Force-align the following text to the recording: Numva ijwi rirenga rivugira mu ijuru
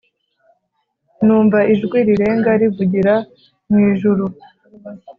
Numva 1.25 1.59
ijwi 1.73 1.97
rirenga 2.07 2.51
rivugira 2.61 3.13
mu 3.69 3.77
ijuru 3.91 4.25